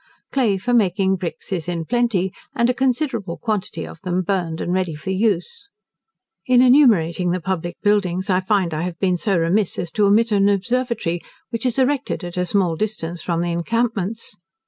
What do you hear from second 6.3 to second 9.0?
In enumerating the public buildings I find I have